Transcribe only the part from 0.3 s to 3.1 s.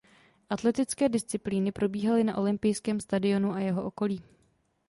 Atletické disciplíny probíhaly na olympijském